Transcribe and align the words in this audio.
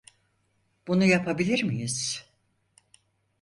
Bunu 0.87 1.05
yapabilir 1.05 1.63
miyiz? 1.63 2.27